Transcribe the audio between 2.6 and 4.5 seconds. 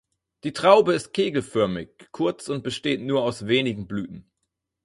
besteht nur aus wenigen Blüten.